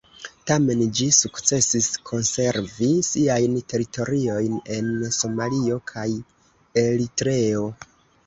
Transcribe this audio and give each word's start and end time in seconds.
Tamen 0.49 0.79
ĝi 0.99 1.07
sukcesis 1.15 1.89
konservi 2.09 2.89
siajn 3.09 3.59
teritoriojn 3.73 4.57
en 4.77 4.89
Somalio 5.19 5.77
kaj 5.93 6.07
Eritreo. 6.85 7.69